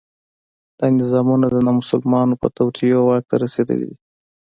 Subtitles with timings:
[0.79, 3.97] دا نظامونه د نامسلمانو په توطیو واک ته رسېدلي دي.